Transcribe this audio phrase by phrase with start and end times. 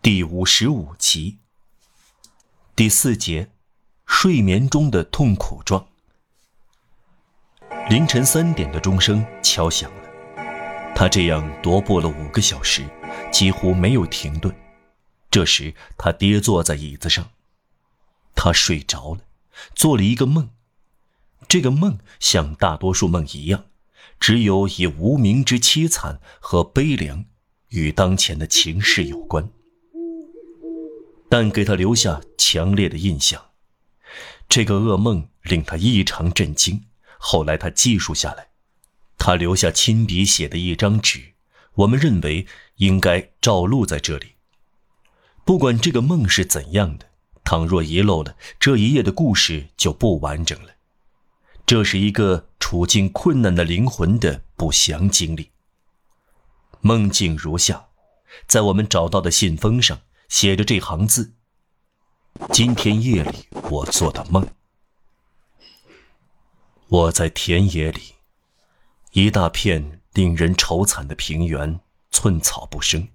[0.00, 1.38] 第五十五集，
[2.76, 3.50] 第四节，
[4.06, 5.88] 睡眠中的痛苦状。
[7.90, 12.88] 凌晨三点的钟声敲响了，他这样踱步了五个小时，
[13.32, 14.54] 几乎没有停顿。
[15.32, 17.30] 这时，他跌坐在椅子上，
[18.36, 19.22] 他睡着了，
[19.74, 20.50] 做了一个梦。
[21.48, 23.64] 这个梦像大多数梦一样，
[24.20, 27.24] 只有以无名之凄惨和悲凉，
[27.70, 29.50] 与当前的情势有关。
[31.28, 33.42] 但给他留下强烈的印象。
[34.48, 36.84] 这个噩梦令他异常震惊。
[37.18, 38.48] 后来他记述下来，
[39.18, 41.34] 他留下亲笔写的一张纸，
[41.74, 44.34] 我们认为应该照录在这里。
[45.44, 47.06] 不管这个梦是怎样的，
[47.42, 50.76] 倘若遗漏了这一页的故事就不完整了。
[51.66, 55.50] 这是一个处境困难的灵魂的不祥经历。
[56.80, 57.88] 梦境如下，
[58.46, 60.00] 在我们找到的信封上。
[60.28, 61.34] 写着这行字。
[62.52, 64.46] 今天夜里我做的梦。
[66.88, 68.14] 我在田野里，
[69.12, 73.08] 一大片令人愁惨的平原，寸草不生。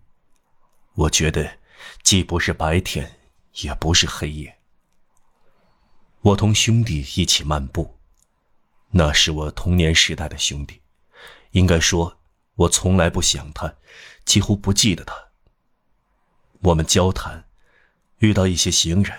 [0.95, 1.59] 我觉得，
[2.03, 3.19] 既不是白天，
[3.61, 4.59] 也不是黑夜。
[6.21, 7.97] 我同兄弟一起漫步，
[8.91, 10.81] 那是我童年时代的兄弟，
[11.51, 12.17] 应该说，
[12.55, 13.75] 我从来不想他，
[14.25, 15.15] 几乎不记得他。
[16.63, 17.43] 我们交谈，
[18.19, 19.13] 遇到一些行人，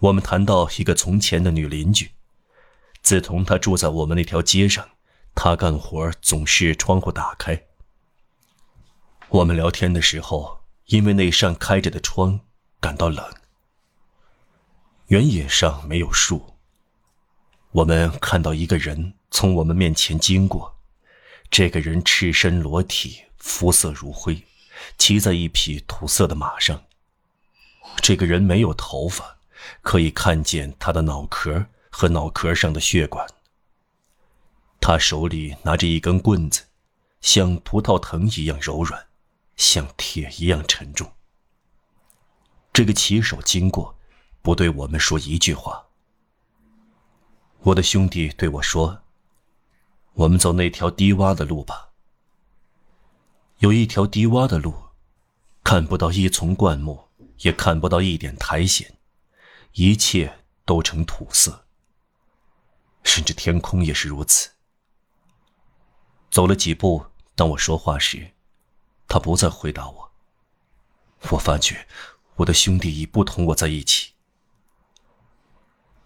[0.00, 2.10] 我们谈到一个从前的女邻居。
[3.00, 4.86] 自从她住在我们那条街上，
[5.34, 7.64] 她干活总是窗户打开。
[9.30, 12.40] 我们聊天的时候，因为那扇开着的窗
[12.78, 13.24] 感到冷。
[15.06, 16.56] 原野上没有树。
[17.70, 20.76] 我们看到一个人从我们面前经过，
[21.50, 24.44] 这个人赤身裸体，肤色如灰。
[24.98, 26.84] 骑在一匹土色的马上。
[27.96, 29.38] 这个人没有头发，
[29.82, 33.26] 可以看见他的脑壳和脑壳上的血管。
[34.80, 36.64] 他手里拿着一根棍子，
[37.20, 39.06] 像葡萄藤一样柔软，
[39.56, 41.12] 像铁一样沉重。
[42.72, 43.96] 这个骑手经过，
[44.40, 45.86] 不对我们说一句话。
[47.60, 49.02] 我的兄弟对我说
[50.14, 51.90] ：“我们走那条低洼的路吧。”
[53.62, 54.74] 有一条低洼的路，
[55.62, 56.98] 看不到一丛灌木，
[57.42, 58.92] 也看不到一点苔藓，
[59.74, 61.64] 一切都成土色。
[63.04, 64.50] 甚至天空也是如此。
[66.28, 67.06] 走了几步，
[67.36, 68.32] 当我说话时，
[69.06, 70.12] 他不再回答我。
[71.30, 71.86] 我发觉，
[72.34, 74.14] 我的兄弟已不同我在一起。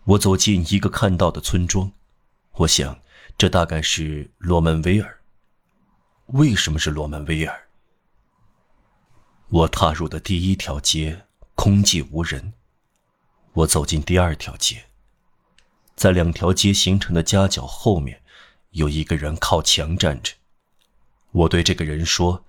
[0.04, 1.90] 我走进一个看到的村庄，
[2.52, 3.00] 我想，
[3.38, 5.22] 这大概是罗门威尔。
[6.30, 7.68] 为什么是罗曼威尔？
[9.48, 12.52] 我踏入的第一条街空寂无人。
[13.52, 14.86] 我走进第二条街，
[15.94, 18.22] 在两条街形成的夹角后面，
[18.70, 20.34] 有一个人靠墙站着。
[21.30, 22.44] 我对这个人说：“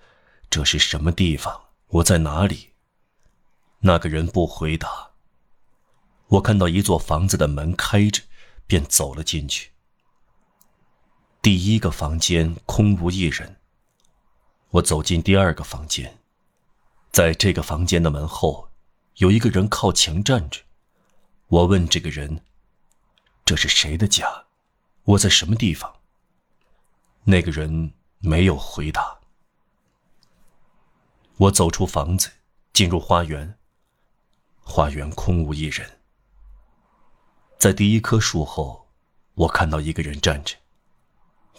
[0.50, 1.66] 这是什么地方？
[1.88, 2.72] 我在哪里？”
[3.82, 5.12] 那个人不回答。
[6.30, 8.24] 我看到一座房子的门开着，
[8.66, 9.70] 便走了进去。
[11.44, 13.57] 第一个房间空无一人。
[14.72, 16.20] 我走进第二个房间，
[17.12, 18.70] 在这个房间的门后，
[19.16, 20.62] 有一个人靠墙站着。
[21.48, 22.44] 我问这个人
[23.46, 24.46] ：“这是谁的家？
[25.04, 26.02] 我在什么地方？”
[27.24, 29.20] 那个人没有回答。
[31.38, 32.30] 我走出房子，
[32.74, 33.58] 进入花园。
[34.60, 35.90] 花园空无一人。
[37.58, 38.90] 在第一棵树后，
[39.36, 40.58] 我看到一个人站着。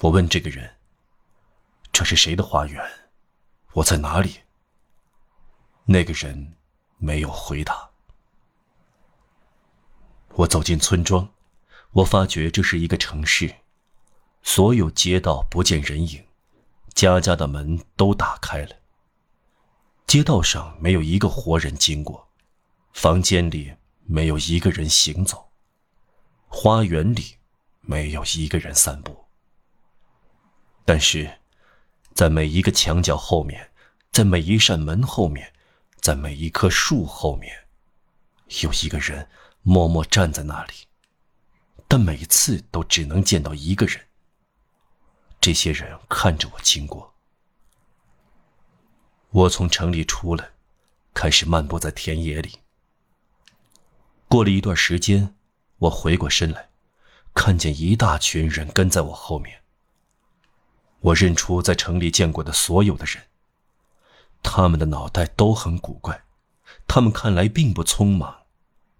[0.00, 0.77] 我问这个人。
[1.98, 2.80] 这是谁的花园？
[3.72, 4.42] 我在哪里？
[5.84, 6.54] 那个人
[6.96, 7.90] 没有回答。
[10.34, 11.28] 我走进村庄，
[11.90, 13.52] 我发觉这是一个城市，
[14.42, 16.24] 所有街道不见人影，
[16.94, 18.76] 家家的门都打开了。
[20.06, 22.28] 街道上没有一个活人经过，
[22.92, 23.74] 房间里
[24.04, 25.50] 没有一个人行走，
[26.46, 27.38] 花园里
[27.80, 29.24] 没有一个人散步。
[30.84, 31.37] 但是。
[32.18, 33.70] 在每一个墙角后面，
[34.10, 35.54] 在每一扇门后面，
[36.00, 37.56] 在每一棵树后面，
[38.60, 39.28] 有一个人
[39.62, 40.72] 默默站在那里，
[41.86, 44.04] 但每次都只能见到一个人。
[45.40, 47.14] 这些人看着我经过。
[49.30, 50.50] 我从城里出来，
[51.14, 52.58] 开始漫步在田野里。
[54.26, 55.36] 过了一段时间，
[55.78, 56.68] 我回过身来，
[57.32, 59.62] 看见一大群人跟在我后面。
[61.00, 63.24] 我认出在城里见过的所有的人，
[64.42, 66.24] 他们的脑袋都很古怪，
[66.86, 68.42] 他们看来并不匆忙，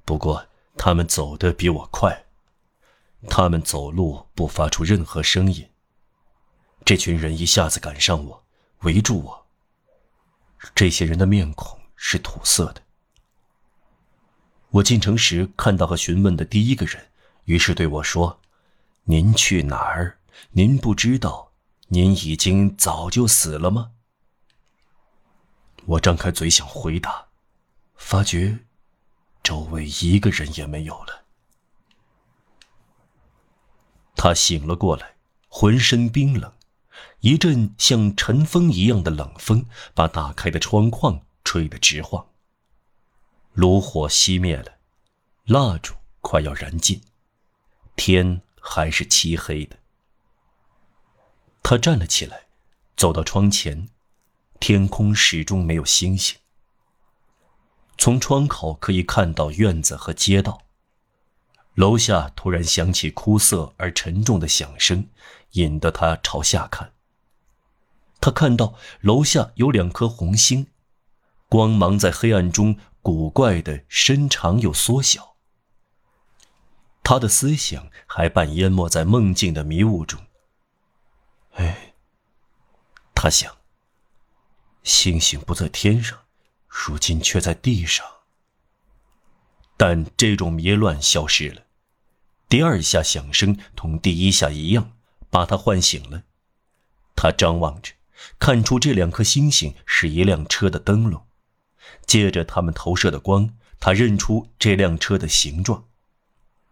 [0.05, 0.47] 不过
[0.77, 2.27] 他们走得比我快。
[3.29, 5.69] 他们走路不发出任何声音。
[6.85, 8.45] 这群人一下子赶上我，
[8.83, 9.47] 围住我。
[10.73, 12.83] 这些人的面孔是土色的。
[14.71, 17.09] 我进城时看到和询问的第一个人，
[17.47, 18.41] 于是对我说
[19.05, 20.19] ：“您去哪儿？
[20.53, 21.48] 您不知道，
[21.89, 23.93] 您已经早就死了吗？”
[25.87, 27.29] 我张开嘴想回答，
[27.95, 28.59] 发觉
[29.43, 31.25] 周围一个人也没有了。
[34.15, 35.17] 他醒了过来，
[35.49, 36.53] 浑身冰冷，
[37.21, 39.65] 一阵像晨风一样的冷风
[39.95, 42.29] 把打开的窗框吹得直晃。
[43.55, 44.79] 炉火熄灭了，
[45.45, 47.01] 蜡烛快要燃尽，
[47.97, 49.79] 天还是漆黑的。
[51.71, 52.47] 他站了起来，
[52.97, 53.91] 走到窗前，
[54.59, 56.35] 天空始终没有星星。
[57.99, 60.63] 从窗口可以看到院子和街道。
[61.75, 65.11] 楼下突然响起枯涩而沉重的响声，
[65.51, 66.95] 引得他朝下看。
[68.19, 68.73] 他看到
[69.03, 70.69] 楼下有两颗红星，
[71.51, 72.79] 光芒在黑暗中。
[73.03, 75.37] 古怪的伸长又缩小。
[77.03, 80.19] 他的思想还半淹没在梦境的迷雾中。
[81.53, 81.95] 哎，
[83.15, 83.57] 他想。
[84.85, 86.19] 星星不在天上，
[86.67, 88.07] 如今却在地上。
[89.77, 91.63] 但这种迷乱消失了。
[92.49, 94.93] 第二下响声同第一下一样，
[95.29, 96.23] 把他唤醒了。
[97.15, 97.93] 他张望着，
[98.39, 101.27] 看出这两颗星星是一辆车的灯笼。
[102.07, 105.85] 借着他们投射的光，他认出这辆车的形状。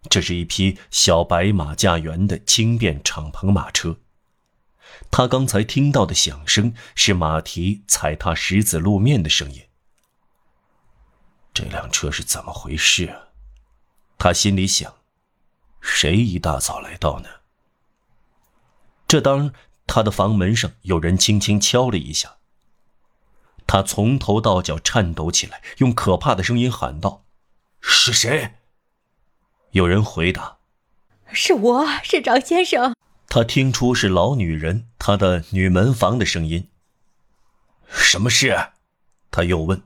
[0.08, 3.98] 这是一匹小白马驾辕的轻便敞篷马车。
[5.10, 9.62] 他刚才听到的响声是马蹄踩踏石子路面的声音。
[11.54, 13.28] 这辆车是怎么回事啊？
[14.18, 14.94] 他心里想：
[15.80, 17.28] 谁一大早来到呢？
[19.08, 19.52] 这当
[19.86, 22.36] 他的房门上有人轻轻敲了一下。
[23.66, 27.24] 他从头到脚颤抖起来，用可怕的声音喊道
[27.80, 28.54] ：“是谁？”
[29.72, 30.58] 有人回答
[31.32, 32.94] ：“是我，市长先生。”
[33.28, 36.68] 他听出是老女人，她的女门房的声音。
[37.88, 38.70] 什么事？
[39.30, 39.82] 他又问：“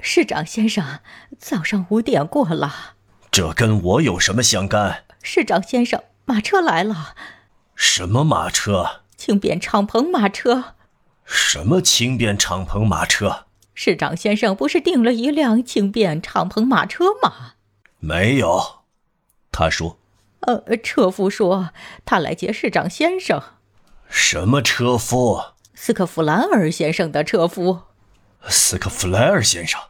[0.00, 1.00] 市长先生，
[1.38, 2.94] 早上五点过了。”
[3.30, 5.04] 这跟我有什么相干？
[5.22, 7.14] 市长先生，马车来了。
[7.74, 9.02] 什么马车？
[9.16, 10.76] 轻便敞篷马车。
[11.24, 13.46] 什么轻便敞篷马车？
[13.74, 17.54] 市长先生不是订了一辆轻便敞篷马车吗？
[17.98, 18.84] 没有，
[19.52, 19.97] 他说。
[20.40, 21.70] 呃，车夫说
[22.04, 23.42] 他来接市长先生。
[24.08, 25.54] 什么车夫？
[25.74, 27.82] 斯克弗兰尔先生的车夫。
[28.48, 29.80] 斯克弗莱尔先生。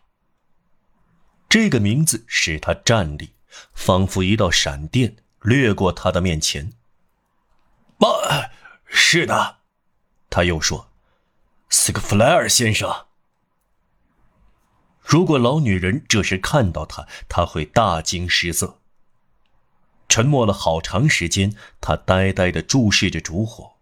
[1.49, 3.35] 这个名字使他站立，
[3.73, 6.73] 仿佛一道闪电掠过他的面前。
[7.99, 8.51] 啊，
[8.87, 9.59] 是的，
[10.29, 10.91] 他又说。
[11.71, 13.07] 斯克弗莱尔先生，
[15.01, 18.78] 如果老女人这时看到他，他会大惊失色。
[20.09, 23.73] 沉默了好长时间，他呆呆地注视着烛火，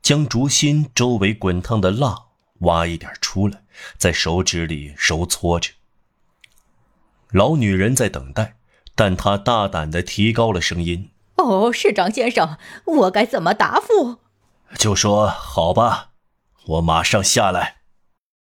[0.00, 2.26] 将烛心周围滚烫的蜡
[2.60, 3.62] 挖一点出来，
[3.98, 5.72] 在手指里揉搓着。
[7.30, 8.56] 老女人在等待，
[8.94, 14.18] 但她大胆地提高了声音：“哦，市长先生，我该怎么答复？”
[14.78, 16.10] 就说好吧。
[16.66, 17.82] 我马上下来。